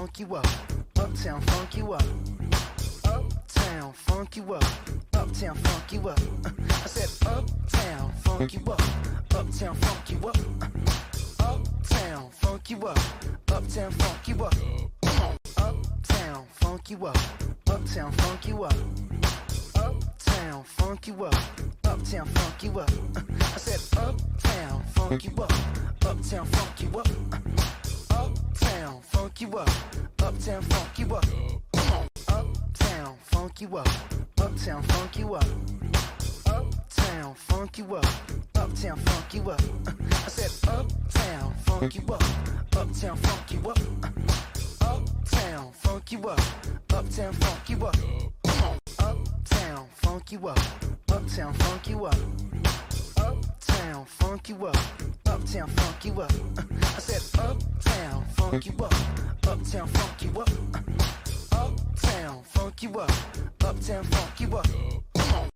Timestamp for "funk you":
0.00-0.34, 1.42-1.92, 3.92-4.54, 5.56-6.08, 8.22-8.60, 9.74-10.26, 12.30-12.78, 13.90-14.46, 16.54-17.06, 18.12-18.64, 20.64-21.24, 22.26-22.80, 24.94-25.42, 26.46-26.98, 29.40-29.58, 30.62-31.14, 33.24-33.76, 34.82-35.34, 37.34-37.96, 38.98-39.50, 41.64-42.02, 43.16-43.70, 45.72-46.28, 47.32-47.86, 49.94-50.48, 51.54-52.04, 54.04-54.66, 55.68-56.20, 58.36-58.84, 59.88-60.40, 62.44-63.00, 64.04-64.56